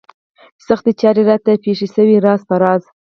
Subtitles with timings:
[0.67, 2.83] سختې چارې راته پېښې شوې راز په راز.